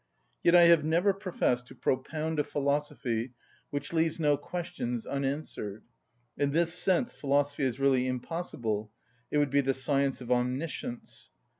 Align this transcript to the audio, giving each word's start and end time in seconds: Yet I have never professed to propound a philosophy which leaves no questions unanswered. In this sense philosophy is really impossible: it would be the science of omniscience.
Yet 0.41 0.55
I 0.55 0.63
have 0.65 0.83
never 0.83 1.13
professed 1.13 1.67
to 1.67 1.75
propound 1.75 2.39
a 2.39 2.43
philosophy 2.43 3.33
which 3.69 3.93
leaves 3.93 4.19
no 4.19 4.35
questions 4.35 5.05
unanswered. 5.05 5.83
In 6.39 6.49
this 6.49 6.73
sense 6.73 7.13
philosophy 7.13 7.65
is 7.65 7.79
really 7.79 8.07
impossible: 8.07 8.91
it 9.29 9.37
would 9.37 9.51
be 9.51 9.61
the 9.61 9.75
science 9.75 10.19
of 10.19 10.31
omniscience. 10.31 11.29